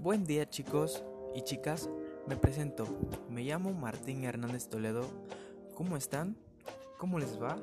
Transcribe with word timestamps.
Buen 0.00 0.24
día 0.24 0.48
chicos 0.48 1.02
y 1.34 1.42
chicas, 1.42 1.90
me 2.28 2.36
presento, 2.36 2.86
me 3.28 3.42
llamo 3.42 3.72
Martín 3.74 4.22
Hernández 4.22 4.68
Toledo, 4.68 5.04
¿cómo 5.74 5.96
están? 5.96 6.36
¿Cómo 6.98 7.18
les 7.18 7.42
va? 7.42 7.58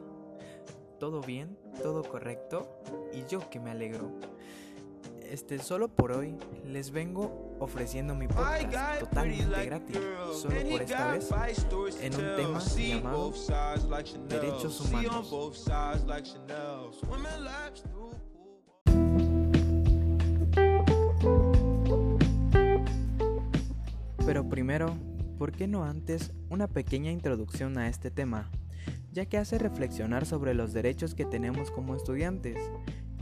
¿Todo 1.00 1.22
bien? 1.22 1.58
¿Todo 1.82 2.04
correcto? 2.04 2.68
Y 3.14 3.24
yo 3.32 3.50
que 3.50 3.62
me 3.62 3.72
alegro. 3.72 4.12
Este, 5.22 5.60
solo 5.60 5.88
por 5.88 6.12
hoy 6.12 6.38
les 6.66 6.92
vengo 6.92 7.56
ofreciendo 7.60 8.16
mi 8.16 8.28
podcast 8.28 9.00
totalmente 9.00 9.66
gratis, 9.66 9.98
solo 10.34 10.56
por 10.70 10.82
esta 10.82 11.12
vez, 11.14 11.32
en 12.02 12.14
un 12.16 12.36
tema 12.36 12.60
llamado 12.60 13.34
Derechos 14.28 14.82
Humanos. 14.82 15.34
Pero 24.26 24.50
primero, 24.50 24.98
¿por 25.38 25.52
qué 25.52 25.68
no 25.68 25.84
antes 25.84 26.34
una 26.50 26.68
pequeña 26.68 27.12
introducción 27.12 27.78
a 27.78 27.90
este 27.90 28.10
tema? 28.10 28.50
Ya 29.12 29.28
que 29.28 29.38
hace 29.38 29.60
reflexionar 29.60 30.26
sobre 30.26 30.56
los 30.56 30.74
derechos 30.74 31.14
que 31.14 31.26
tenemos 31.26 31.70
como 31.70 31.96
estudiantes 31.96 32.58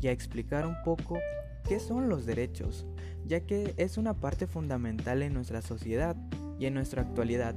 y 0.01 0.07
a 0.07 0.13
explicar 0.13 0.65
un 0.65 0.77
poco 0.85 1.19
qué 1.67 1.81
son 1.81 2.07
los 2.07 2.25
derechos, 2.25 2.85
ya 3.25 3.41
que 3.41 3.73
es 3.75 3.97
una 3.97 4.13
parte 4.13 4.47
fundamental 4.47 5.23
en 5.23 5.33
nuestra 5.33 5.61
sociedad 5.61 6.15
y 6.57 6.67
en 6.67 6.73
nuestra 6.73 7.01
actualidad. 7.01 7.53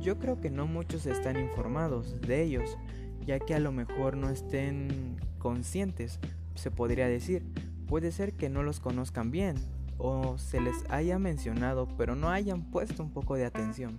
Yo 0.00 0.20
creo 0.20 0.40
que 0.40 0.50
no 0.50 0.68
muchos 0.68 1.06
están 1.06 1.36
informados 1.36 2.20
de 2.20 2.42
ellos, 2.44 2.78
ya 3.26 3.40
que 3.40 3.54
a 3.54 3.58
lo 3.60 3.72
mejor 3.72 4.16
no 4.16 4.30
estén 4.30 5.16
conscientes, 5.38 6.20
se 6.54 6.70
podría 6.70 7.08
decir. 7.08 7.44
Puede 7.88 8.12
ser 8.12 8.34
que 8.34 8.48
no 8.48 8.62
los 8.62 8.78
conozcan 8.78 9.32
bien 9.32 9.56
o 9.98 10.38
se 10.38 10.60
les 10.60 10.84
haya 10.90 11.18
mencionado 11.18 11.88
pero 11.96 12.14
no 12.14 12.30
hayan 12.30 12.62
puesto 12.62 13.02
un 13.02 13.10
poco 13.10 13.34
de 13.34 13.44
atención. 13.44 13.98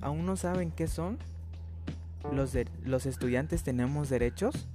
¿Aún 0.00 0.26
no 0.26 0.36
saben 0.36 0.70
qué 0.70 0.86
son? 0.86 1.18
¿Los, 2.32 2.56
¿Los 2.84 3.06
estudiantes 3.06 3.62
tenemos 3.62 4.08
derechos? 4.08 4.68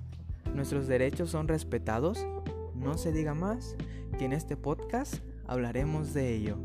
¿Nuestros 0.53 0.87
derechos 0.87 1.29
son 1.29 1.47
respetados? 1.47 2.25
No 2.75 2.97
se 2.97 3.11
diga 3.11 3.33
más 3.33 3.75
que 4.17 4.25
en 4.25 4.33
este 4.33 4.55
podcast 4.55 5.15
hablaremos 5.47 6.13
de 6.13 6.33
ello. 6.33 6.57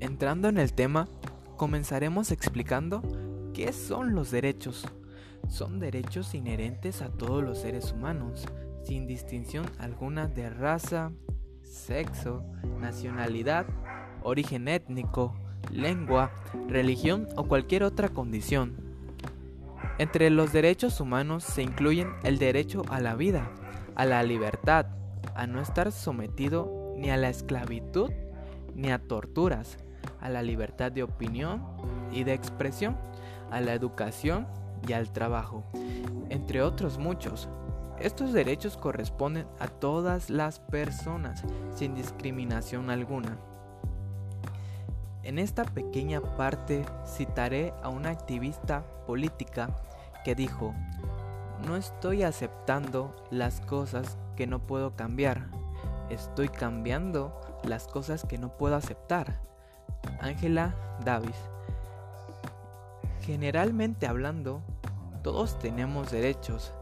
Entrando 0.00 0.48
en 0.48 0.58
el 0.58 0.72
tema, 0.72 1.08
comenzaremos 1.56 2.30
explicando 2.30 3.02
qué 3.52 3.72
son 3.72 4.14
los 4.14 4.30
derechos. 4.30 4.86
Son 5.48 5.78
derechos 5.78 6.34
inherentes 6.34 7.02
a 7.02 7.10
todos 7.10 7.42
los 7.44 7.58
seres 7.58 7.92
humanos, 7.92 8.46
sin 8.84 9.06
distinción 9.06 9.66
alguna 9.78 10.26
de 10.26 10.50
raza, 10.50 11.12
sexo, 11.62 12.44
nacionalidad, 12.80 13.66
origen 14.22 14.68
étnico, 14.68 15.34
lengua, 15.70 16.30
religión 16.68 17.28
o 17.36 17.44
cualquier 17.44 17.82
otra 17.82 18.08
condición. 18.08 18.76
Entre 19.98 20.30
los 20.30 20.52
derechos 20.52 21.00
humanos 21.00 21.44
se 21.44 21.62
incluyen 21.62 22.08
el 22.24 22.38
derecho 22.38 22.82
a 22.88 23.00
la 23.00 23.14
vida, 23.14 23.50
a 23.94 24.04
la 24.04 24.22
libertad, 24.22 24.86
a 25.34 25.46
no 25.46 25.60
estar 25.60 25.92
sometido 25.92 26.94
ni 26.96 27.10
a 27.10 27.16
la 27.16 27.28
esclavitud 27.28 28.10
ni 28.74 28.90
a 28.90 28.98
torturas, 28.98 29.78
a 30.20 30.28
la 30.28 30.42
libertad 30.42 30.92
de 30.92 31.02
opinión 31.02 31.62
y 32.12 32.24
de 32.24 32.34
expresión, 32.34 32.96
a 33.50 33.60
la 33.60 33.74
educación 33.74 34.46
y 34.86 34.92
al 34.92 35.12
trabajo, 35.12 35.64
entre 36.30 36.62
otros 36.62 36.98
muchos. 36.98 37.48
Estos 37.98 38.32
derechos 38.32 38.76
corresponden 38.76 39.46
a 39.60 39.68
todas 39.68 40.28
las 40.28 40.58
personas 40.58 41.44
sin 41.74 41.94
discriminación 41.94 42.90
alguna. 42.90 43.38
En 45.22 45.38
esta 45.38 45.64
pequeña 45.64 46.20
parte 46.20 46.84
citaré 47.06 47.72
a 47.82 47.88
una 47.88 48.10
activista 48.10 48.84
política 49.06 49.70
que 50.24 50.34
dijo, 50.34 50.74
no 51.66 51.76
estoy 51.76 52.24
aceptando 52.24 53.14
las 53.30 53.60
cosas 53.62 54.18
que 54.36 54.46
no 54.46 54.58
puedo 54.58 54.96
cambiar, 54.96 55.46
estoy 56.10 56.48
cambiando 56.48 57.40
las 57.62 57.86
cosas 57.86 58.24
que 58.24 58.38
no 58.38 58.56
puedo 58.56 58.76
aceptar. 58.76 59.40
Ángela 60.20 60.74
Davis. 61.04 61.36
Generalmente 63.22 64.06
hablando, 64.06 64.62
todos 65.22 65.58
tenemos 65.58 66.10
derechos 66.10 66.72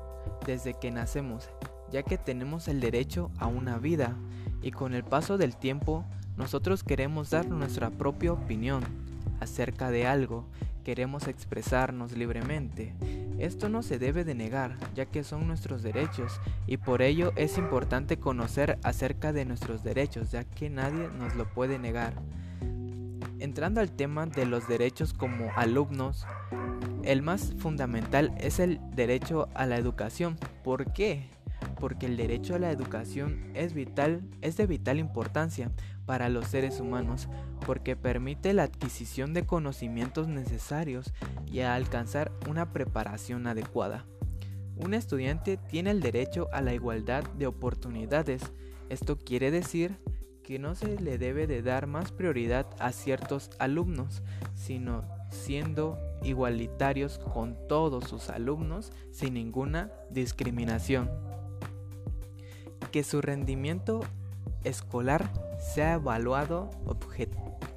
desde 0.45 0.75
que 0.75 0.91
nacemos, 0.91 1.49
ya 1.91 2.03
que 2.03 2.19
tenemos 2.19 2.69
el 2.69 2.81
derecho 2.81 3.31
a 3.39 3.47
una 3.47 3.79
vida 3.79 4.17
y 4.61 4.73
con 4.73 4.95
el 4.95 5.05
paso 5.05 5.39
del 5.39 5.57
tiempo 5.57 6.05
nosotros 6.37 6.83
queremos 6.83 7.31
dar 7.31 7.47
nuestra 7.47 7.91
propia 7.91 8.33
opinión 8.33 8.83
acerca 9.41 9.91
de 9.91 10.07
algo, 10.07 10.47
queremos 10.83 11.29
expresarnos 11.29 12.17
libremente. 12.17 12.95
Esto 13.39 13.69
no 13.69 13.83
se 13.83 13.99
debe 13.99 14.25
de 14.25 14.35
negar, 14.35 14.77
ya 14.95 15.07
que 15.07 15.25
son 15.25 15.47
nuestros 15.47 15.83
derechos 15.83 16.41
y 16.67 16.77
por 16.79 17.03
ello 17.03 17.33
es 17.37 17.59
importante 17.59 18.19
conocer 18.19 18.79
acerca 18.83 19.33
de 19.33 19.45
nuestros 19.45 19.83
derechos, 19.83 20.31
ya 20.31 20.45
que 20.45 20.71
nadie 20.71 21.09
nos 21.19 21.35
lo 21.35 21.47
puede 21.53 21.79
negar. 21.79 22.15
Entrando 23.43 23.81
al 23.81 23.91
tema 23.91 24.27
de 24.27 24.47
los 24.47 24.69
derechos 24.69 25.13
como 25.13 25.51
alumnos, 25.57 26.29
el 27.03 27.23
más 27.23 27.55
fundamental 27.59 28.33
es 28.39 28.61
el 28.61 28.79
derecho 28.95 29.49
a 29.55 29.67
la 29.67 29.79
educación. 29.79 30.39
¿Por 30.63 30.93
qué? 30.93 31.29
Porque 31.81 32.07
el 32.07 32.17
derecho 32.17 32.55
a 32.55 32.61
la 32.61 32.71
educación 32.71 33.51
es 33.55 33.75
vital, 33.75 34.23
es 34.43 34.57
de 34.57 34.67
vital 34.67 35.01
importancia 35.01 35.73
para 36.07 36.29
los 36.29 36.47
seres 36.47 36.79
humanos, 36.79 37.29
porque 37.67 37.97
permite 37.97 38.53
la 38.53 38.63
adquisición 38.63 39.35
de 39.35 39.45
conocimientos 39.45 40.29
necesarios 40.29 41.13
y 41.45 41.63
a 41.63 41.75
alcanzar 41.75 42.31
una 42.49 42.73
preparación 42.73 43.49
adecuada. 43.49 44.07
Un 44.77 44.95
estudiante 44.95 45.57
tiene 45.57 45.91
el 45.91 46.01
derecho 46.01 46.49
a 46.53 46.61
la 46.61 46.75
igualdad 46.75 47.25
de 47.37 47.49
oportunidades. 47.49 48.41
Esto 48.89 49.19
quiere 49.19 49.51
decir 49.51 49.99
que 50.43 50.59
no 50.59 50.75
se 50.75 51.01
le 51.01 51.19
debe 51.19 51.47
de 51.47 51.63
dar 51.63 51.87
más 51.87 52.13
prioridad 52.13 52.67
a 52.79 52.93
ciertos 52.93 53.51
alumnos, 53.59 54.23
sino 54.55 55.05
siendo 55.31 55.99
igualitarios 56.23 57.19
con 57.19 57.57
todos 57.69 58.05
sus 58.05 58.29
alumnos 58.29 58.93
sin 59.11 59.35
ninguna 59.35 59.91
discriminación. 60.11 61.11
Que 62.91 63.05
su 63.05 63.21
rendimiento 63.21 64.01
escolar 64.65 65.31
sea 65.59 65.95
evaluado 65.95 66.71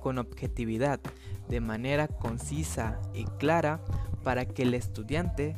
con 0.01 0.17
objetividad, 0.17 0.99
de 1.47 1.61
manera 1.61 2.07
concisa 2.07 2.99
y 3.13 3.25
clara 3.25 3.79
para 4.23 4.45
que 4.45 4.63
el 4.63 4.73
estudiante 4.73 5.55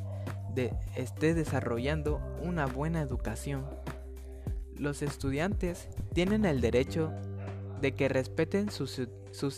esté 0.95 1.33
desarrollando 1.33 2.19
una 2.41 2.65
buena 2.65 3.01
educación. 3.01 3.65
Los 4.79 5.01
estudiantes 5.01 5.89
tienen 6.13 6.45
el 6.45 6.61
derecho 6.61 7.11
de 7.81 7.93
que 7.93 8.09
respeten 8.09 8.69
sus, 8.69 9.01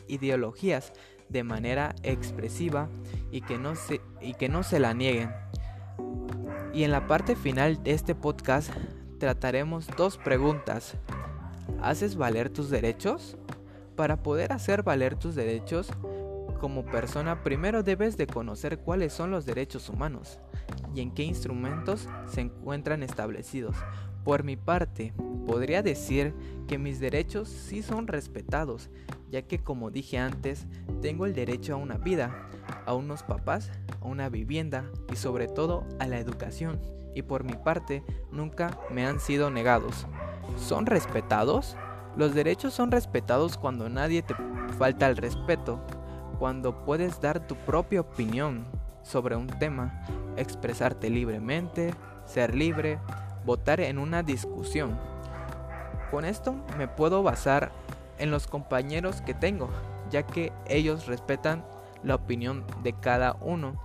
ideologías 0.08 0.94
de 1.28 1.44
manera 1.44 1.94
expresiva 2.04 2.90
y 3.32 3.42
que, 3.42 3.58
no 3.58 3.76
se, 3.76 4.02
y 4.22 4.34
que 4.34 4.48
no 4.48 4.64
se 4.64 4.80
la 4.80 4.94
nieguen. 4.94 5.32
Y 6.74 6.84
en 6.84 6.92
la 6.92 7.08
parte 7.08 7.36
final 7.36 7.84
de 7.84 7.92
este 7.92 8.16
podcast 8.16 8.72
trataremos 9.20 9.88
dos 9.98 10.18
preguntas. 10.18 10.96
¿Haces 11.82 12.16
valer 12.16 12.50
tus 12.50 12.70
derechos? 12.70 13.38
Para 13.98 14.24
poder 14.24 14.54
hacer 14.54 14.84
valer 14.84 15.16
tus 15.16 15.36
derechos, 15.36 15.92
como 16.62 16.86
persona 16.86 17.44
primero 17.44 17.84
debes 17.84 18.16
de 18.16 18.28
conocer 18.28 18.80
cuáles 18.80 19.12
son 19.12 19.32
los 19.32 19.46
derechos 19.46 19.90
humanos 19.90 20.40
y 20.96 21.02
en 21.02 21.12
qué 21.12 21.24
instrumentos 21.24 22.08
se 22.28 22.42
encuentran 22.42 23.04
establecidos 23.04 23.76
por 24.24 24.44
mi 24.44 24.56
parte, 24.56 25.14
podría 25.46 25.82
decir 25.82 26.34
que 26.68 26.78
mis 26.78 27.00
derechos 27.00 27.50
sí 27.50 27.82
son 27.82 28.08
respetados, 28.08 28.90
ya 29.32 29.42
que 29.42 29.60
como 29.60 29.92
dije 29.92 30.18
antes, 30.18 30.68
tengo 31.02 31.26
el 31.26 31.34
derecho 31.34 31.74
a 31.74 31.78
una 31.78 31.98
vida, 31.98 32.50
a 32.86 32.94
unos 32.94 33.24
papás, 33.24 33.72
a 34.02 34.06
una 34.06 34.30
vivienda 34.30 34.86
y 35.12 35.16
sobre 35.16 35.48
todo 35.48 35.86
a 36.00 36.08
la 36.08 36.20
educación, 36.20 36.80
y 37.16 37.24
por 37.24 37.44
mi 37.44 37.54
parte 37.54 38.04
nunca 38.32 38.80
me 38.92 39.06
han 39.06 39.20
sido 39.20 39.50
negados. 39.50 40.06
¿Son 40.58 40.86
respetados? 40.86 41.76
Los 42.16 42.34
derechos 42.34 42.74
son 42.74 42.92
respetados 42.92 43.58
cuando 43.58 43.90
nadie 43.90 44.22
te 44.22 44.36
falta 44.78 45.08
el 45.08 45.18
respeto, 45.18 45.82
cuando 46.38 46.84
puedes 46.86 47.20
dar 47.22 47.48
tu 47.48 47.56
propia 47.56 48.02
opinión 48.02 48.66
sobre 49.04 49.36
un 49.36 49.48
tema, 49.48 50.04
expresarte 50.38 51.10
libremente, 51.10 51.94
ser 52.26 52.56
libre, 52.56 53.00
votar 53.50 53.80
en 53.80 53.98
una 53.98 54.22
discusión. 54.22 54.96
Con 56.12 56.24
esto 56.24 56.54
me 56.78 56.88
puedo 56.88 57.24
basar 57.24 57.72
en 58.20 58.30
los 58.30 58.46
compañeros 58.46 59.24
que 59.24 59.34
tengo, 59.34 59.72
ya 60.12 60.22
que 60.22 60.54
ellos 60.68 61.08
respetan 61.08 61.66
la 62.04 62.14
opinión 62.14 62.64
de 62.84 62.94
cada 62.94 63.38
uno 63.42 63.84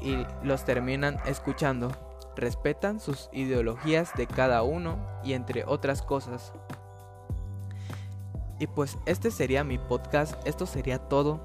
y 0.00 0.24
los 0.44 0.64
terminan 0.64 1.18
escuchando. 1.26 1.90
Respetan 2.36 3.00
sus 3.00 3.28
ideologías 3.32 4.14
de 4.14 4.28
cada 4.28 4.62
uno 4.62 4.96
y 5.24 5.32
entre 5.32 5.64
otras 5.64 6.02
cosas. 6.02 6.52
Y 8.60 8.68
pues 8.68 8.96
este 9.06 9.32
sería 9.32 9.64
mi 9.64 9.78
podcast, 9.78 10.36
esto 10.46 10.66
sería 10.66 10.98
todo. 11.00 11.40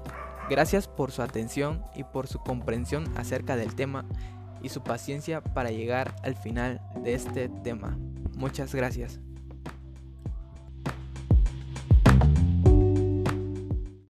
Gracias 0.48 0.86
por 0.86 1.10
su 1.10 1.20
atención 1.20 1.82
y 1.96 2.04
por 2.04 2.28
su 2.28 2.38
comprensión 2.38 3.12
acerca 3.16 3.56
del 3.56 3.74
tema 3.74 4.04
y 4.66 4.68
su 4.68 4.82
paciencia 4.82 5.40
para 5.40 5.70
llegar 5.70 6.14
al 6.22 6.34
final 6.34 6.80
de 7.02 7.14
este 7.14 7.48
tema. 7.48 7.96
Muchas 8.36 8.74
gracias. 8.74 9.20